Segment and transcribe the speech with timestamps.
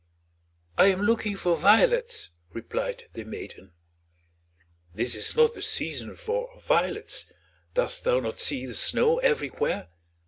[0.79, 3.73] "I am looking for violets," replied the maiden.
[4.95, 7.31] "This is not the season for violets;
[7.75, 9.89] dost thou not see the snow everywhere?"